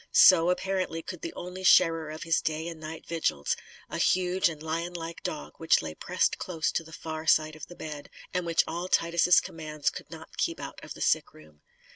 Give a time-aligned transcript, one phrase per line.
[0.11, 3.55] So, apparently, could the only sharer of his day and night vigils
[3.87, 7.75] a huge and lionlike dog which lay pressed close to the far side of the
[7.75, 11.61] bed, and which all Titus' commands could not keep out of the sick room.